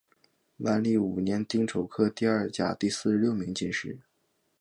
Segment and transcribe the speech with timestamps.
[0.57, 3.99] 万历五年丁丑科第二甲第四十六名进士。